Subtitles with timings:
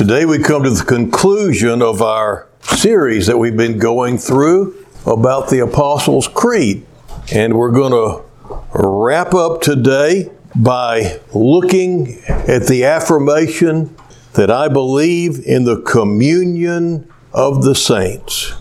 [0.00, 5.50] Today we come to the conclusion of our series that we've been going through about
[5.50, 6.86] the Apostles' Creed.
[7.34, 8.24] And we're going to
[8.72, 13.94] wrap up today by looking at the affirmation
[14.32, 18.54] that I believe in the communion of the saints.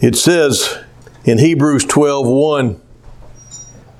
[0.00, 0.76] It says
[1.24, 2.80] in Hebrews 12:1,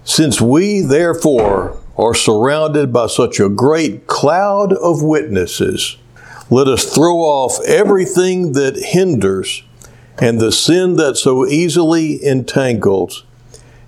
[0.03, 5.97] since we therefore are surrounded by such a great cloud of witnesses,
[6.51, 9.63] let us throw off everything that hinders
[10.19, 13.25] and the sin that so easily entangles,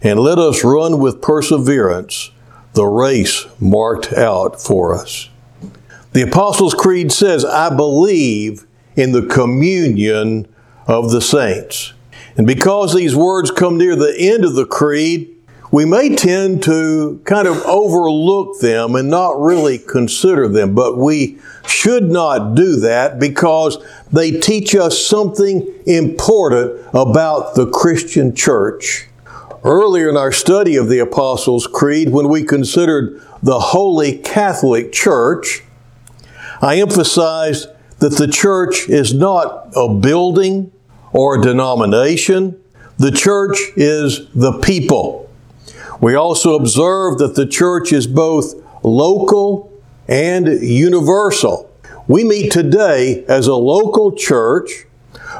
[0.00, 2.30] and let us run with perseverance
[2.72, 5.28] the race marked out for us.
[6.12, 10.46] The Apostles' Creed says, I believe in the communion
[10.86, 11.92] of the saints.
[12.36, 15.31] And because these words come near the end of the creed,
[15.72, 21.38] we may tend to kind of overlook them and not really consider them, but we
[21.66, 23.78] should not do that because
[24.12, 29.08] they teach us something important about the Christian church.
[29.64, 35.62] Earlier in our study of the Apostles' Creed, when we considered the Holy Catholic Church,
[36.60, 37.68] I emphasized
[38.00, 40.70] that the church is not a building
[41.14, 42.60] or a denomination.
[42.98, 45.31] The church is the people.
[46.02, 49.72] We also observe that the church is both local
[50.08, 51.70] and universal.
[52.08, 54.86] We meet today as a local church,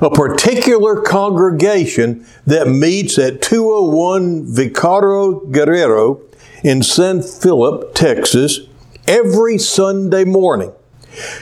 [0.00, 6.20] a particular congregation that meets at 201 Vicaro Guerrero
[6.62, 8.60] in San Felipe, Texas,
[9.08, 10.72] every Sunday morning.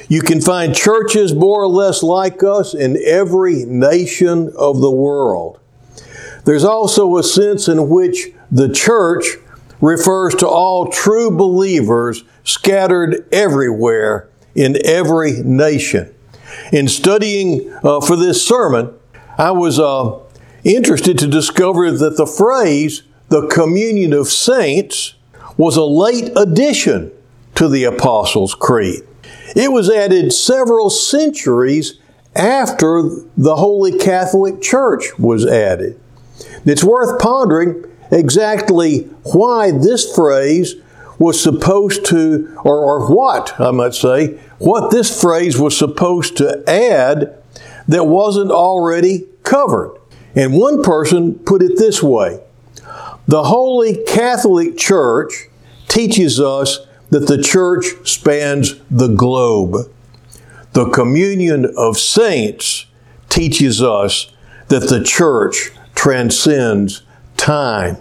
[0.08, 5.60] You can find churches more or less like us in every nation of the world.
[6.46, 9.36] There's also a sense in which the church
[9.80, 16.12] refers to all true believers scattered everywhere in every nation.
[16.72, 18.92] In studying uh, for this sermon,
[19.38, 20.18] I was uh,
[20.64, 25.14] interested to discover that the phrase, the communion of saints,
[25.56, 27.12] was a late addition
[27.54, 29.02] to the Apostles' Creed.
[29.54, 31.98] It was added several centuries
[32.34, 33.02] after
[33.36, 35.98] the Holy Catholic Church was added.
[36.64, 40.76] It's worth pondering exactly why this phrase
[41.18, 46.64] was supposed to, or, or what, I might say, what this phrase was supposed to
[46.66, 47.36] add
[47.86, 49.98] that wasn't already covered.
[50.34, 52.40] And one person put it this way
[53.26, 55.48] The Holy Catholic Church
[55.88, 59.92] teaches us that the church spans the globe.
[60.72, 62.86] The communion of saints
[63.28, 64.32] teaches us
[64.68, 67.02] that the church transcends
[67.40, 67.96] time.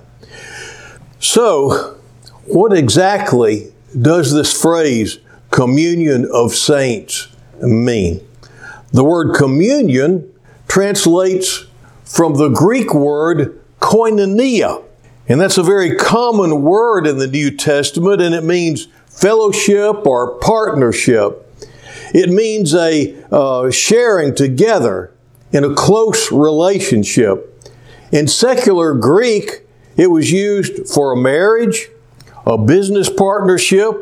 [1.20, 1.98] So,
[2.46, 5.20] what exactly does this phrase,
[5.50, 7.30] communion of saints,
[7.62, 8.22] mean?
[8.92, 10.32] The word communion
[10.68, 11.66] translates
[12.04, 14.84] from the Greek word koinonia.
[15.28, 20.40] And that's a very common word in the New Testament, and it means fellowship or
[20.40, 21.46] partnership.
[22.14, 25.14] It means a uh, sharing together
[25.52, 27.59] in a close relationship.
[28.12, 29.62] In secular Greek,
[29.96, 31.90] it was used for a marriage,
[32.46, 33.94] a business partnership,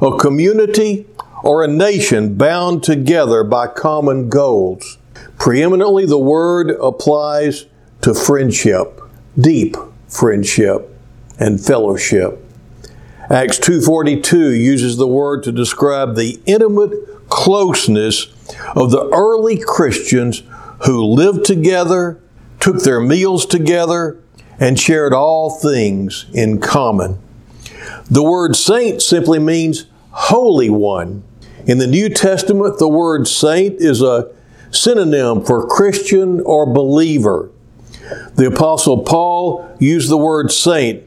[0.00, 1.06] a community,
[1.42, 4.96] or a nation bound together by common goals.
[5.38, 7.66] Preeminently, the word applies
[8.00, 9.02] to friendship,
[9.38, 9.76] deep
[10.08, 10.88] friendship,
[11.38, 12.42] and fellowship.
[13.28, 18.28] Acts 2:42 uses the word to describe the intimate closeness
[18.74, 20.42] of the early Christians
[20.86, 22.18] who lived together,
[22.62, 24.22] took their meals together,
[24.60, 27.18] and shared all things in common.
[28.08, 31.24] The word saint simply means holy one.
[31.66, 34.30] In the New Testament, the word saint is a
[34.70, 37.50] synonym for Christian or believer.
[38.36, 41.02] The Apostle Paul used the word saint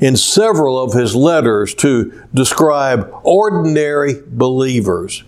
[0.00, 5.24] in several of his letters to describe ordinary believers.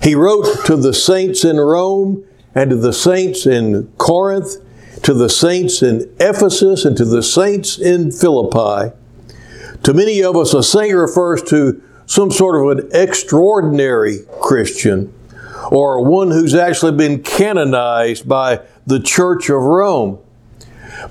[0.00, 4.56] He wrote to the saints in Rome and to the saints in Corinth,
[5.02, 8.94] to the saints in Ephesus, and to the saints in Philippi.
[9.84, 15.12] To many of us, a saint refers to some sort of an extraordinary Christian
[15.70, 20.18] or one who's actually been canonized by the Church of Rome.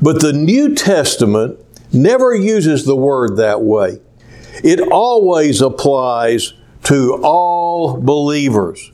[0.01, 1.59] But the New Testament
[1.93, 3.99] never uses the word that way.
[4.63, 6.53] It always applies
[6.83, 8.91] to all believers.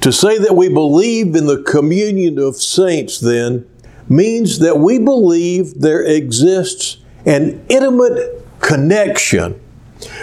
[0.00, 3.68] To say that we believe in the communion of saints, then,
[4.10, 9.60] means that we believe there exists an intimate connection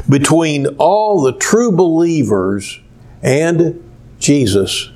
[0.09, 2.79] between all the true believers
[3.21, 3.81] and
[4.19, 4.89] Jesus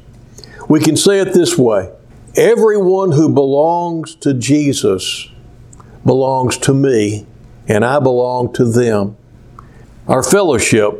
[0.69, 1.91] We can say it this way
[2.35, 5.29] Everyone who belongs to Jesus
[6.05, 7.25] belongs to me,
[7.67, 9.17] and I belong to them.
[10.07, 10.93] Our fellowship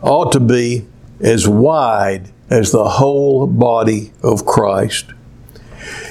[0.00, 0.86] ought to be
[1.20, 5.06] as wide as the whole body of Christ.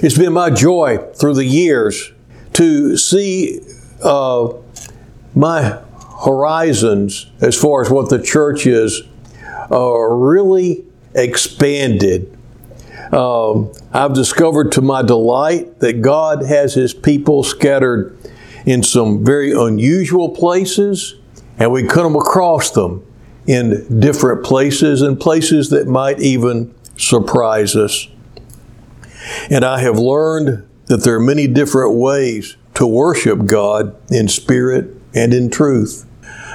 [0.01, 2.11] It's been my joy through the years
[2.53, 3.61] to see
[4.03, 4.53] uh,
[5.35, 5.81] my
[6.23, 9.01] horizons as far as what the church is
[9.71, 12.31] uh, really expanded.
[13.11, 18.17] Um, I've discovered to my delight that God has His people scattered
[18.65, 21.15] in some very unusual places,
[21.57, 23.05] and we come across them
[23.47, 28.07] in different places and places that might even surprise us.
[29.49, 34.95] And I have learned that there are many different ways to worship God in spirit
[35.13, 36.05] and in truth.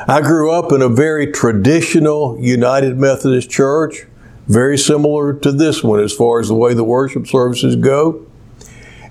[0.06, 4.06] I grew up in a very traditional United Methodist church,
[4.46, 8.26] very similar to this one as far as the way the worship services go.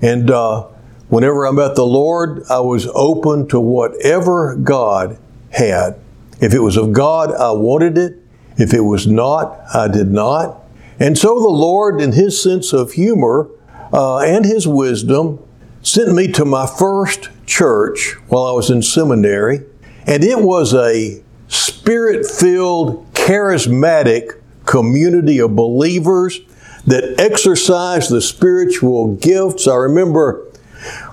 [0.01, 0.67] And uh,
[1.09, 5.17] whenever I met the Lord, I was open to whatever God
[5.51, 5.99] had.
[6.41, 8.17] If it was of God, I wanted it.
[8.57, 10.63] If it was not, I did not.
[10.99, 13.49] And so the Lord, in His sense of humor
[13.93, 15.39] uh, and His wisdom,
[15.81, 19.61] sent me to my first church while I was in seminary.
[20.05, 26.39] And it was a spirit filled, charismatic community of believers
[26.85, 29.67] that exercised the spiritual gifts.
[29.67, 30.45] I remember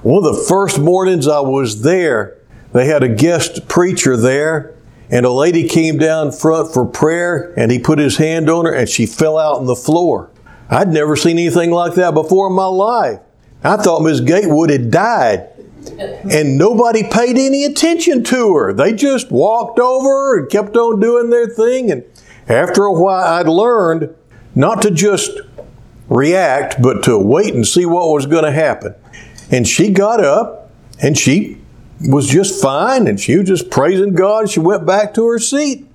[0.02, 2.38] one of the first mornings I was there,
[2.72, 4.75] they had a guest preacher there,
[5.10, 8.72] and a lady came down front for prayer, and he put his hand on her,
[8.72, 10.30] and she fell out on the floor.
[10.68, 13.20] I'd never seen anything like that before in my life.
[13.62, 15.48] I thought Miss Gatewood had died.
[15.98, 18.72] And nobody paid any attention to her.
[18.72, 21.92] They just walked over and kept on doing their thing.
[21.92, 22.02] And
[22.48, 24.14] after a while, I'd learned
[24.54, 25.30] not to just
[26.08, 28.94] react, but to wait and see what was going to happen.
[29.50, 31.60] And she got up and she
[32.00, 34.50] was just fine and she was just praising God.
[34.50, 35.86] She went back to her seat.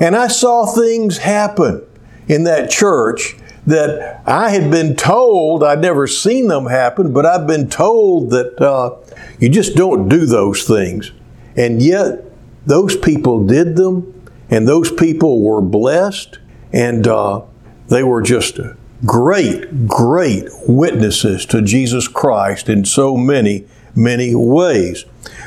[0.00, 1.84] And I saw things happen
[2.28, 3.36] in that church
[3.66, 8.60] that I had been told, I'd never seen them happen, but I've been told that
[8.60, 8.96] uh,
[9.38, 11.12] you just don't do those things.
[11.56, 12.24] And yet,
[12.66, 14.12] those people did them,
[14.50, 16.38] and those people were blessed,
[16.72, 17.42] and uh,
[17.88, 18.58] they were just
[19.06, 25.04] great, great witnesses to Jesus Christ in so many, many ways.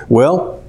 [0.10, 0.64] Well,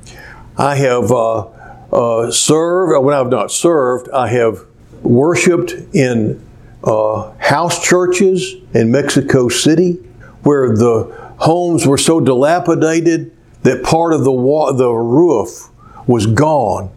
[0.56, 1.46] I have uh,
[1.93, 4.64] uh, served, when I've not served, I have
[5.02, 6.44] worshiped in
[6.82, 9.94] uh, house churches in Mexico City
[10.43, 15.69] where the homes were so dilapidated that part of the, wa- the roof
[16.06, 16.91] was gone,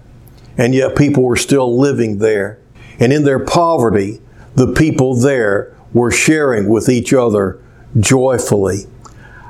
[0.58, 2.60] and yet people were still living there.
[3.00, 4.20] And in their poverty,
[4.56, 7.62] the people there were sharing with each other
[8.00, 8.86] joyfully.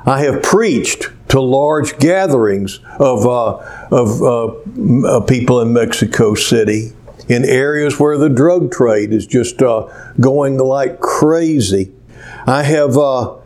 [0.04, 3.56] I have preached to large gatherings of, uh,
[3.90, 6.92] of uh, people in Mexico City
[7.26, 9.88] in areas where the drug trade is just uh,
[10.20, 11.90] going like crazy.
[12.46, 13.36] I have uh,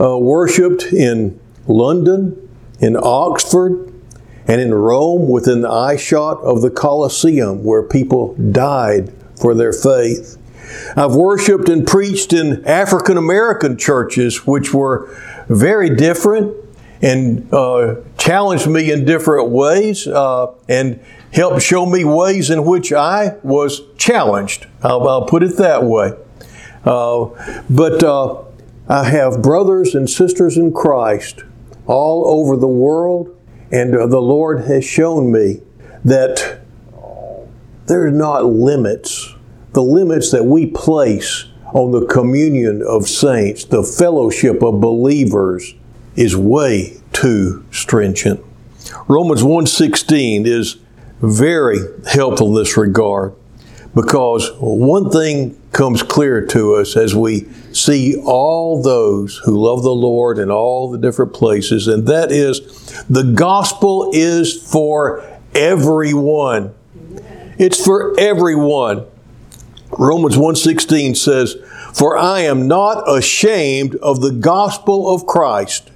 [0.00, 1.38] uh, worshiped in
[1.68, 2.50] London,
[2.80, 3.94] in Oxford,
[4.48, 10.36] and in Rome within the eyeshot of the Colosseum where people died for their faith.
[10.96, 15.08] I've worshiped and preached in African American churches, which were
[15.48, 16.67] very different
[17.00, 21.00] and uh, challenged me in different ways uh, and
[21.32, 24.66] helped show me ways in which I was challenged.
[24.82, 26.12] I'll, I'll put it that way.
[26.84, 28.42] Uh, but uh,
[28.88, 31.44] I have brothers and sisters in Christ
[31.86, 33.34] all over the world,
[33.70, 35.60] and uh, the Lord has shown me
[36.04, 36.60] that
[37.86, 39.34] there's not limits.
[39.72, 45.74] The limits that we place on the communion of saints, the fellowship of believers,
[46.18, 48.40] is way too stringent.
[49.06, 50.76] Romans 1:16 is
[51.22, 53.32] very helpful in this regard
[53.94, 59.94] because one thing comes clear to us as we see all those who love the
[59.94, 62.60] Lord in all the different places, and that is
[63.08, 65.22] the gospel is for
[65.54, 66.72] everyone.
[67.58, 69.04] It's for everyone.
[69.96, 71.56] Romans 1:16 says,
[71.92, 75.90] "For I am not ashamed of the gospel of Christ,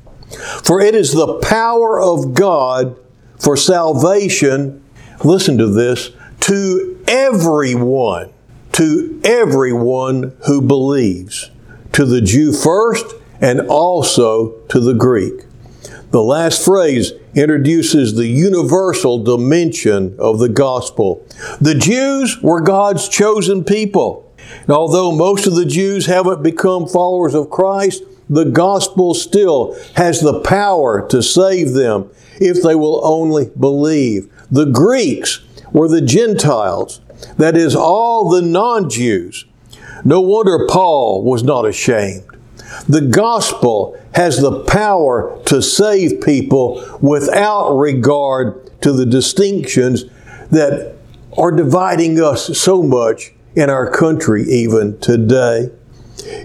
[0.64, 2.96] for it is the power of God
[3.38, 4.82] for salvation
[5.24, 6.10] listen to this,
[6.40, 8.32] to everyone,
[8.72, 11.50] to everyone who believes,
[11.92, 13.06] to the Jew first
[13.40, 15.44] and also to the Greek.
[16.10, 21.26] The last phrase introduces the universal dimension of the gospel.
[21.60, 24.30] The Jews were God's chosen people.
[24.62, 30.20] And although most of the Jews haven't become followers of Christ, the gospel still has
[30.20, 32.10] the power to save them
[32.40, 34.32] if they will only believe.
[34.50, 37.02] The Greeks were the Gentiles,
[37.36, 39.44] that is, all the non Jews.
[40.02, 42.24] No wonder Paul was not ashamed.
[42.88, 50.04] The gospel has the power to save people without regard to the distinctions
[50.50, 50.96] that
[51.36, 55.70] are dividing us so much in our country even today.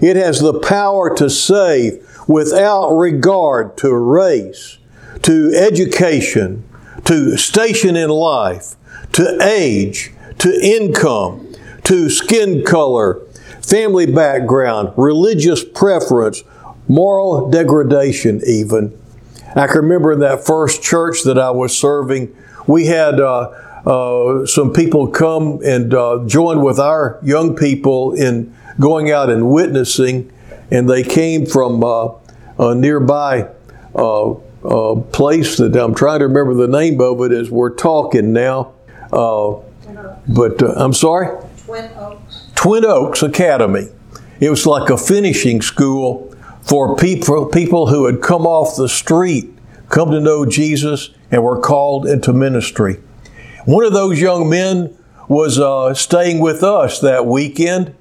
[0.02, 4.78] It has the power to save without regard to race,
[5.22, 6.68] to education,
[7.04, 8.76] to station in life,
[9.12, 11.54] to age, to income,
[11.84, 13.20] to skin color,
[13.62, 16.42] family background, religious preference,
[16.86, 18.96] moral degradation, even.
[19.56, 22.34] I can remember in that first church that I was serving,
[22.66, 23.48] we had uh,
[23.86, 29.50] uh, some people come and uh, join with our young people in going out and
[29.50, 30.32] witnessing,
[30.70, 32.10] and they came from uh,
[32.58, 33.48] a nearby
[33.94, 38.32] uh, uh, place that I'm trying to remember the name of it as we're talking
[38.32, 38.72] now.
[39.10, 41.28] but I'm sorry?
[41.64, 42.46] Twin Oaks.
[42.54, 43.88] Twin Oaks Academy.
[44.40, 49.52] It was like a finishing school for people, people who had come off the street,
[49.88, 53.00] come to know Jesus, and were called into ministry.
[53.64, 54.96] One of those young men
[55.28, 57.94] was uh, staying with us that weekend,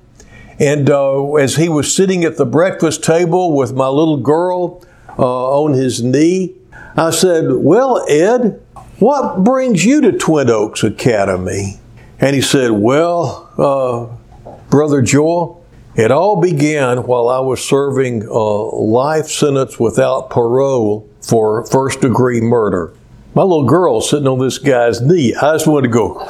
[0.60, 4.84] and uh, as he was sitting at the breakfast table with my little girl
[5.18, 6.56] uh, on his knee,
[6.96, 8.60] I said, Well, Ed,
[9.00, 11.80] what brings you to Twin Oaks Academy?
[12.20, 15.64] And he said, Well, uh, Brother Joel,
[15.96, 22.42] it all began while I was serving a life sentence without parole for first degree
[22.42, 22.94] murder.
[23.36, 26.28] My little girl sitting on this guy's knee, I just wanted to go,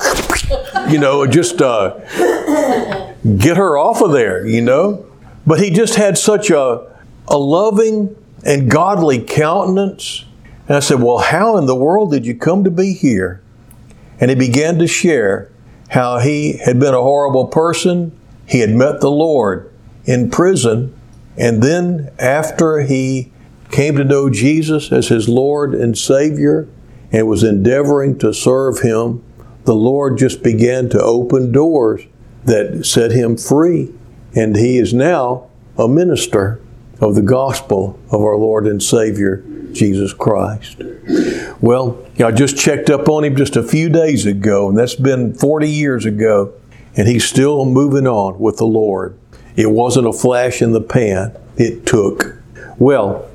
[0.89, 1.98] you know, just uh,
[3.38, 5.06] get her off of there, you know.
[5.46, 6.92] But he just had such a,
[7.28, 10.26] a loving and godly countenance.
[10.68, 13.42] And I said, Well, how in the world did you come to be here?
[14.20, 15.52] And he began to share
[15.90, 18.18] how he had been a horrible person.
[18.46, 19.72] He had met the Lord
[20.06, 20.94] in prison.
[21.38, 23.32] And then, after he
[23.70, 26.68] came to know Jesus as his Lord and Savior
[27.12, 29.24] and was endeavoring to serve him,
[29.66, 32.04] the Lord just began to open doors
[32.48, 33.94] that set him free.
[34.36, 36.60] And he is now a minister
[37.00, 40.82] of the gospel of our Lord and Savior, Jesus Christ.
[41.62, 45.34] Well, I just checked up on him just a few days ago, and that's been
[45.34, 46.54] 40 years ago,
[46.96, 49.18] and he's still moving on with the Lord.
[49.56, 52.36] It wasn't a flash in the pan, it took.
[52.77, 53.30] Well,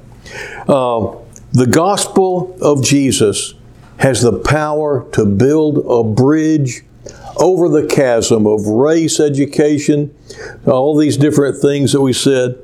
[0.68, 1.16] uh,
[1.52, 3.54] the gospel of Jesus
[3.98, 6.84] has the power to build a bridge
[7.36, 10.14] over the chasm of race, education,
[10.66, 12.58] all these different things that we said,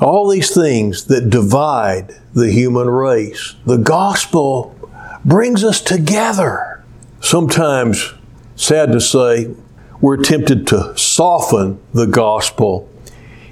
[0.00, 3.54] all these things that divide the human race.
[3.66, 4.74] The gospel
[5.24, 6.82] brings us together.
[7.20, 8.14] Sometimes,
[8.56, 9.54] sad to say,
[10.00, 12.88] we're tempted to soften the gospel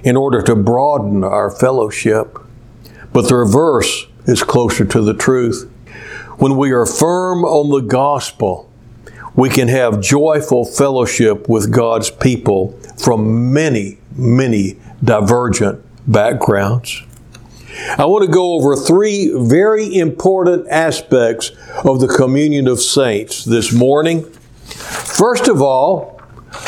[0.03, 2.39] in order to broaden our fellowship.
[3.13, 5.69] But the reverse is closer to the truth.
[6.37, 8.68] When we are firm on the gospel,
[9.35, 17.03] we can have joyful fellowship with God's people from many, many divergent backgrounds.
[17.97, 21.51] I want to go over three very important aspects
[21.85, 24.23] of the communion of saints this morning.
[24.65, 26.19] First of all,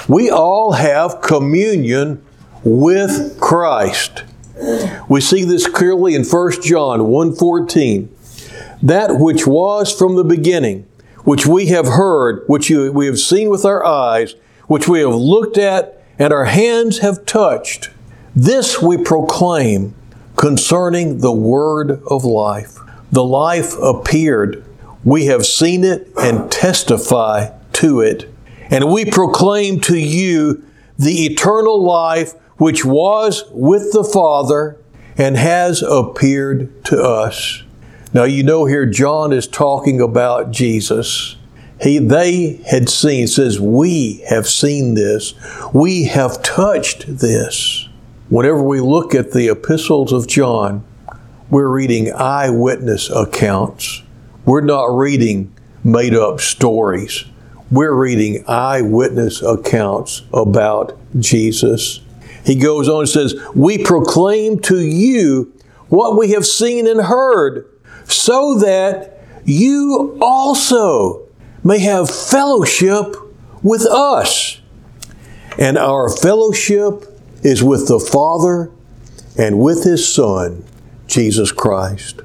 [0.08, 2.24] we all have communion
[2.64, 4.24] with Christ.
[5.10, 8.10] We see this clearly in 1 John 1:14.
[8.84, 10.86] That which was from the beginning,
[11.24, 14.36] which we have heard, which we have seen with our eyes,
[14.68, 17.90] which we have looked at, and our hands have touched.
[18.36, 19.96] This we proclaim
[20.36, 22.78] concerning the word of life.
[23.12, 24.64] The life appeared.
[25.04, 28.30] We have seen it and testify to it.
[28.70, 30.64] And we proclaim to you
[30.98, 34.78] the eternal life which was with the Father
[35.18, 37.64] and has appeared to us.
[38.14, 41.38] Now, you know, here John is talking about Jesus.
[41.82, 45.34] He, they had seen, says, we have seen this.
[45.74, 47.88] We have touched this.
[48.30, 50.84] Whenever we look at the epistles of John,
[51.50, 54.04] we're reading eyewitness accounts.
[54.46, 57.26] We're not reading made up stories.
[57.72, 62.02] We're reading eyewitness accounts about Jesus.
[62.46, 65.54] He goes on and says, We proclaim to you
[65.88, 67.71] what we have seen and heard
[68.12, 71.28] so that you also
[71.64, 73.16] may have fellowship
[73.64, 74.60] with us.
[75.58, 77.06] And our fellowship
[77.44, 78.72] is with the Father
[79.38, 80.64] and with His Son,
[81.08, 82.22] Jesus Christ.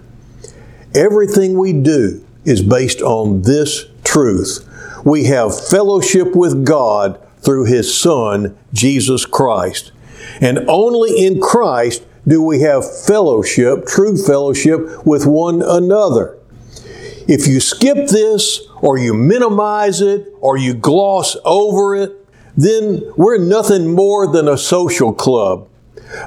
[0.95, 4.67] Everything we do is based on this truth.
[5.05, 9.93] We have fellowship with God through His Son, Jesus Christ.
[10.41, 16.39] And only in Christ do we have fellowship, true fellowship, with one another.
[17.29, 22.13] If you skip this, or you minimize it, or you gloss over it,
[22.57, 25.69] then we're nothing more than a social club.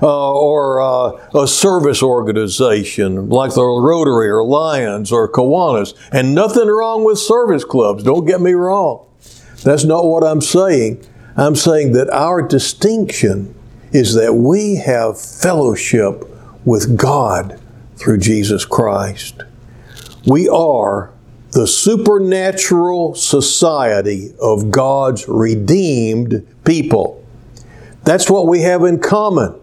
[0.01, 5.93] Uh, or uh, a service organization like the Rotary or Lions or Kiwanis.
[6.11, 9.05] And nothing wrong with service clubs, don't get me wrong.
[9.63, 11.05] That's not what I'm saying.
[11.37, 13.55] I'm saying that our distinction
[13.91, 16.25] is that we have fellowship
[16.65, 17.59] with God
[17.95, 19.43] through Jesus Christ.
[20.25, 21.11] We are
[21.51, 27.25] the supernatural society of God's redeemed people.
[28.03, 29.59] That's what we have in common.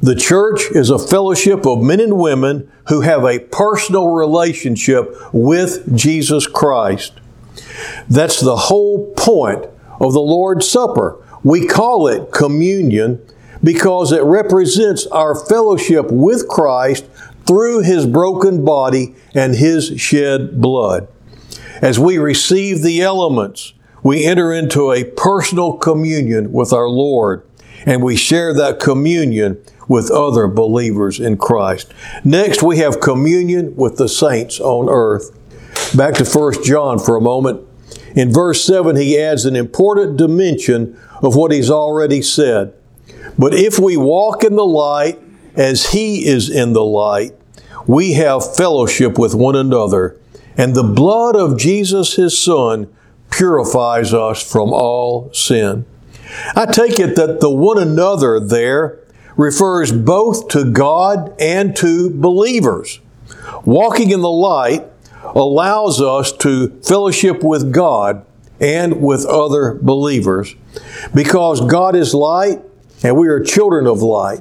[0.00, 5.96] The church is a fellowship of men and women who have a personal relationship with
[5.96, 7.14] Jesus Christ.
[8.08, 9.66] That's the whole point
[10.00, 11.22] of the Lord's Supper.
[11.42, 13.20] We call it communion
[13.62, 17.06] because it represents our fellowship with Christ
[17.46, 21.08] through His broken body and His shed blood.
[21.80, 23.72] As we receive the elements,
[24.02, 27.46] we enter into a personal communion with our Lord,
[27.86, 31.92] and we share that communion with other believers in Christ.
[32.24, 35.34] Next, we have communion with the saints on earth.
[35.96, 37.66] Back to 1 John for a moment.
[38.14, 42.74] In verse 7, he adds an important dimension of what he's already said.
[43.38, 45.20] But if we walk in the light
[45.54, 47.32] as he is in the light,
[47.86, 50.16] we have fellowship with one another,
[50.56, 52.92] and the blood of Jesus, his Son,
[53.30, 55.86] purifies us from all sin.
[56.54, 58.98] I take it that the one another there
[59.36, 63.00] refers both to God and to believers.
[63.64, 64.84] Walking in the light
[65.22, 68.26] allows us to fellowship with God
[68.60, 70.54] and with other believers
[71.14, 72.60] because God is light
[73.02, 74.40] and we are children of light.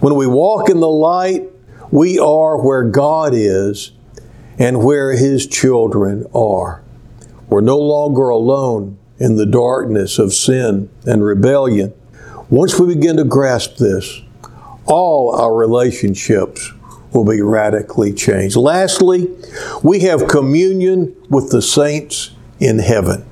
[0.00, 1.48] When we walk in the light,
[1.90, 3.92] we are where God is
[4.58, 6.82] and where His children are.
[7.48, 11.92] We're no longer alone in the darkness of sin and rebellion.
[12.50, 14.22] Once we begin to grasp this,
[14.86, 16.72] all our relationships
[17.12, 18.56] will be radically changed.
[18.56, 19.28] Lastly,
[19.82, 23.24] we have communion with the saints in heaven.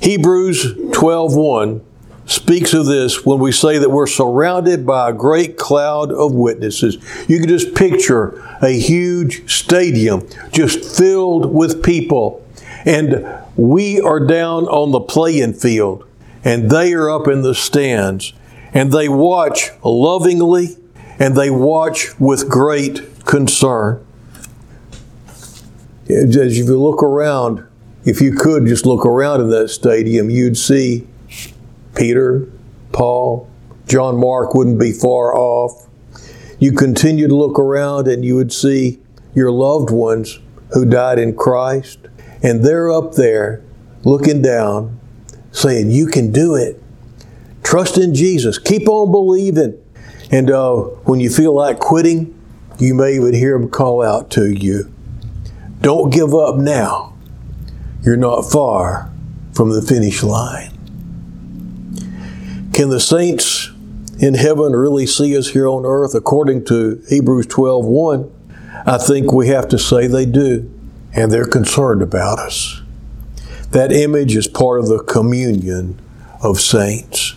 [0.00, 1.80] Hebrews 12:1
[2.26, 6.96] speaks of this when we say that we're surrounded by a great cloud of witnesses.
[7.28, 12.46] You can just picture a huge stadium just filled with people.
[12.86, 16.06] And we are down on the playing field,
[16.44, 18.32] and they are up in the stands,
[18.72, 20.76] and they watch lovingly
[21.18, 24.04] and they watch with great concern.
[26.08, 27.66] As you look around,
[28.04, 31.06] if you could just look around in that stadium, you'd see
[31.94, 32.48] Peter,
[32.92, 33.48] Paul,
[33.86, 35.88] John Mark wouldn't be far off.
[36.58, 39.00] You continue to look around and you would see
[39.34, 40.38] your loved ones
[40.72, 41.98] who died in Christ,
[42.42, 43.62] and they're up there
[44.04, 44.98] looking down,
[45.52, 46.82] saying, You can do it.
[47.62, 48.58] Trust in Jesus.
[48.58, 49.78] Keep on believing.
[50.30, 52.38] And uh, when you feel like quitting,
[52.78, 54.92] you may even hear them call out to you
[55.80, 57.14] Don't give up now.
[58.02, 59.10] You're not far
[59.52, 60.73] from the finish line.
[62.74, 63.70] Can the saints
[64.18, 66.12] in heaven really see us here on earth?
[66.12, 68.32] According to Hebrews 12 1,
[68.84, 70.68] I think we have to say they do,
[71.12, 72.82] and they're concerned about us.
[73.70, 76.00] That image is part of the communion
[76.42, 77.36] of saints.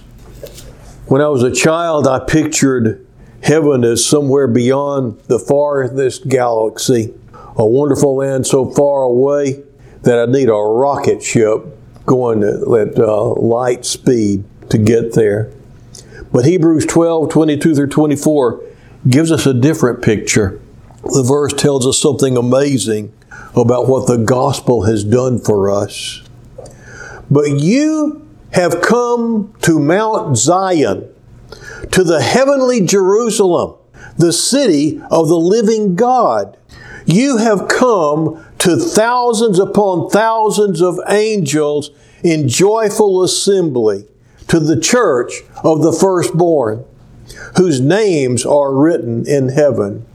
[1.05, 3.05] When I was a child, I pictured
[3.43, 7.13] heaven as somewhere beyond the farthest galaxy,
[7.55, 9.61] a wonderful land so far away
[10.01, 11.63] that I'd need a rocket ship
[12.07, 15.51] going at uh, light speed to get there.
[16.31, 18.63] But Hebrews 12, 22 through 24
[19.09, 20.59] gives us a different picture.
[21.03, 23.13] The verse tells us something amazing
[23.55, 26.21] about what the gospel has done for us.
[27.29, 31.09] But you have come to Mount Zion,
[31.91, 33.75] to the heavenly Jerusalem,
[34.17, 36.57] the city of the living God.
[37.05, 41.91] You have come to thousands upon thousands of angels
[42.23, 44.07] in joyful assembly
[44.47, 46.85] to the church of the firstborn,
[47.57, 50.05] whose names are written in heaven.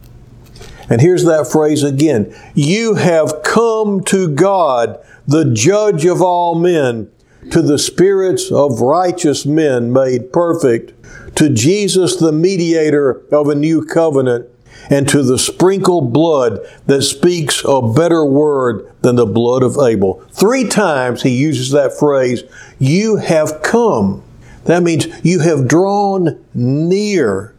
[0.89, 7.11] And here's that phrase again You have come to God, the judge of all men
[7.51, 10.93] to the spirits of righteous men made perfect,
[11.37, 14.49] to Jesus, the mediator of a new covenant,
[14.91, 20.23] and to the sprinkled blood that speaks a better word than the blood of Abel.
[20.31, 22.43] Three times he uses that phrase,
[22.83, 24.23] you have come.
[24.65, 27.55] That means you have drawn near.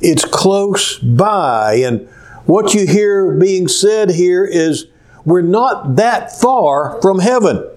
[0.00, 1.74] It's close by.
[1.76, 2.08] And
[2.44, 4.86] what you hear being said here is,
[5.24, 7.68] we're not that far from heaven.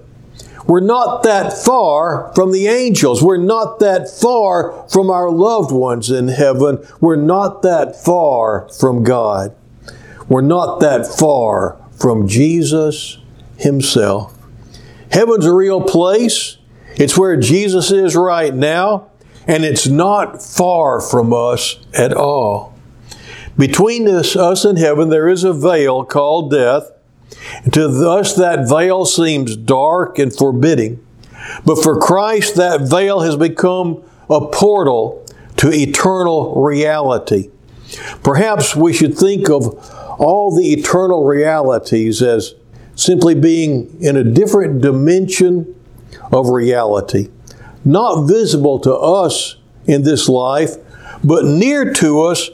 [0.66, 3.22] We're not that far from the angels.
[3.22, 6.86] We're not that far from our loved ones in heaven.
[7.00, 9.56] We're not that far from God.
[10.30, 13.18] We're not that far from Jesus
[13.58, 14.38] Himself.
[15.12, 16.58] Heaven's a real place.
[16.96, 19.10] It's where Jesus is right now,
[19.48, 22.74] and it's not far from us at all.
[23.58, 26.92] Between us, us and heaven, there is a veil called death.
[27.72, 31.06] To us, that veil seems dark and forbidding.
[31.66, 35.26] But for Christ, that veil has become a portal
[35.58, 37.50] to eternal reality.
[38.24, 39.68] Perhaps we should think of
[40.20, 42.56] all the eternal realities as
[42.96, 45.76] simply being in a different dimension
[46.32, 47.30] of reality,
[47.84, 50.76] not visible to us in this life,
[51.24, 52.50] but near to us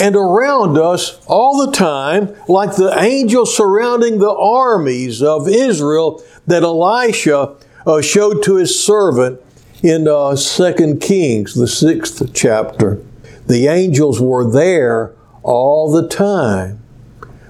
[0.00, 6.62] and around us all the time, like the angels surrounding the armies of Israel that
[6.62, 7.56] Elisha
[7.86, 9.40] uh, showed to his servant
[9.82, 13.02] in uh, 2 Kings, the sixth chapter.
[13.46, 16.80] The angels were there all the time,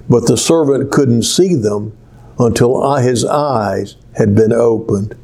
[0.09, 1.96] but the servant couldn't see them
[2.38, 5.14] until his eyes had been opened.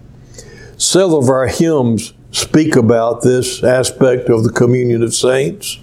[0.79, 5.79] Several of our hymns speak about this aspect of the communion of saints.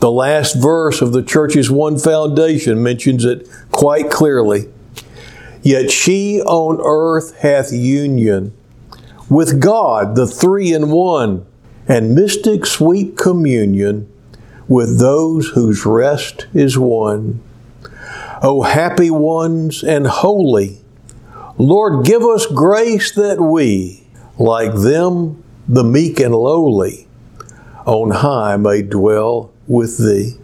[0.00, 4.70] The last verse of the church's one foundation mentions it quite clearly.
[5.62, 8.54] Yet she on earth hath union
[9.28, 11.44] with God, the three in won,
[11.86, 14.10] and mystic sweet communion
[14.68, 17.42] with those whose rest is one.
[18.42, 20.78] O happy ones and holy,
[21.58, 24.03] Lord, give us grace that we,
[24.38, 27.08] like them, the meek and lowly,
[27.86, 30.38] on high may dwell with thee.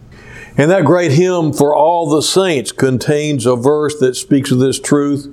[0.56, 4.78] And that great hymn for all the saints contains a verse that speaks of this
[4.78, 5.32] truth.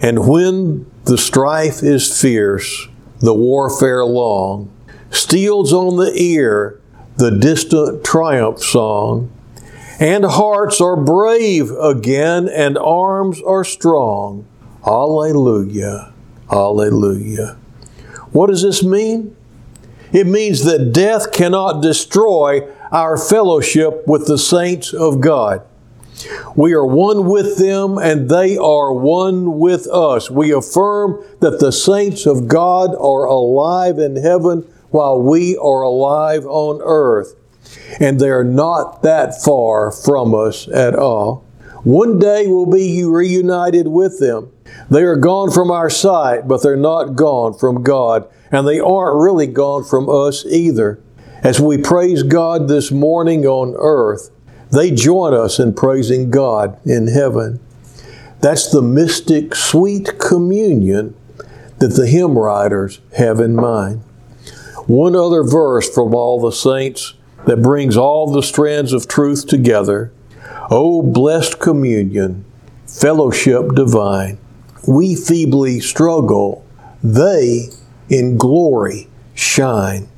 [0.00, 2.88] And when the strife is fierce,
[3.20, 4.70] the warfare long,
[5.10, 6.80] steals on the ear
[7.16, 9.32] the distant triumph song,
[9.98, 14.44] and hearts are brave again, and arms are strong.
[14.86, 16.12] Alleluia,
[16.50, 17.56] Alleluia.
[18.32, 19.36] What does this mean?
[20.12, 25.62] It means that death cannot destroy our fellowship with the saints of God.
[26.54, 30.30] We are one with them and they are one with us.
[30.30, 36.46] We affirm that the saints of God are alive in heaven while we are alive
[36.46, 37.34] on earth.
[38.00, 41.44] And they are not that far from us at all.
[41.84, 44.50] One day we'll be reunited with them.
[44.90, 48.28] They are gone from our sight, but they're not gone from God.
[48.52, 51.00] And they aren't really gone from us either.
[51.42, 54.30] As we praise God this morning on earth,
[54.70, 57.60] they join us in praising God in heaven.
[58.40, 61.14] That's the mystic, sweet communion
[61.78, 64.02] that the hymn writers have in mind.
[64.86, 67.14] One other verse from all the saints
[67.46, 70.12] that brings all the strands of truth together.
[70.70, 72.44] O blessed communion,
[72.86, 74.38] fellowship divine,
[74.86, 76.64] we feebly struggle,
[77.02, 77.70] they
[78.08, 80.08] in glory shine.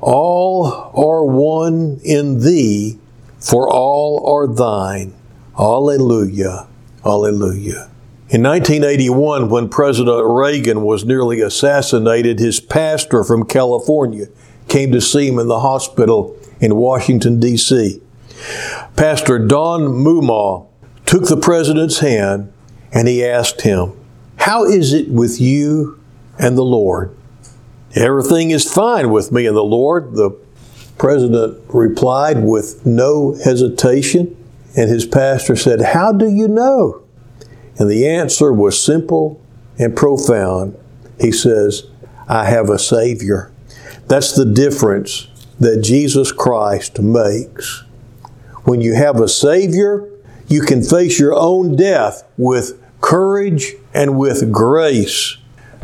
[0.00, 2.98] All are one in thee,
[3.40, 5.14] for all are thine.
[5.58, 6.66] Alleluia.
[7.04, 7.90] Alleluia.
[8.28, 14.26] In 1981, when President Reagan was nearly assassinated, his pastor from California
[14.68, 18.00] came to see him in the hospital in Washington, D.C.
[18.96, 20.66] Pastor Donn Moomaw
[21.04, 22.52] took the president's hand
[22.92, 23.92] and he asked him,
[24.36, 26.00] How is it with you
[26.38, 27.16] and the Lord?
[27.94, 30.30] Everything is fine with me and the Lord, the
[30.98, 34.36] president replied with no hesitation.
[34.76, 37.02] And his pastor said, How do you know?
[37.78, 39.40] And the answer was simple
[39.78, 40.78] and profound.
[41.20, 41.84] He says,
[42.28, 43.52] I have a Savior.
[44.06, 47.82] That's the difference that Jesus Christ makes.
[48.64, 50.08] When you have a Savior,
[50.48, 55.36] you can face your own death with courage and with grace.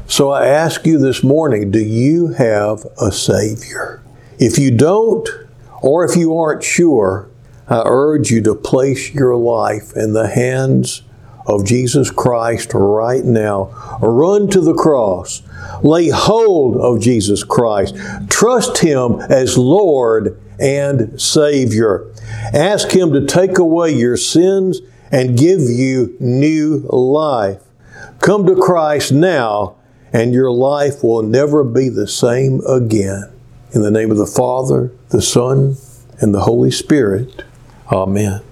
[0.07, 4.03] So I ask you this morning do you have a Savior?
[4.39, 5.29] If you don't,
[5.81, 7.29] or if you aren't sure,
[7.69, 11.03] I urge you to place your life in the hands
[11.47, 13.99] of Jesus Christ right now.
[14.01, 15.43] Run to the cross.
[15.83, 17.97] Lay hold of Jesus Christ.
[18.29, 22.12] Trust Him as Lord and Savior.
[22.53, 27.63] Ask Him to take away your sins and give you new life.
[28.21, 29.77] Come to Christ now,
[30.13, 33.31] and your life will never be the same again.
[33.73, 35.77] In the name of the Father, the Son,
[36.21, 37.45] and the Holy Spirit.
[37.91, 38.43] Amen.